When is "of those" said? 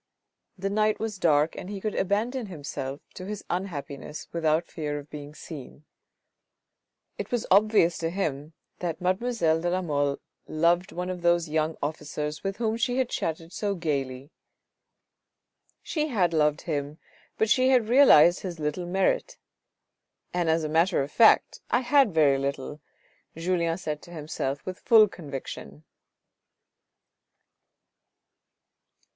11.11-11.49